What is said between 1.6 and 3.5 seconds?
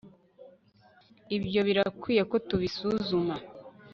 birakwiye ko tubisuzuma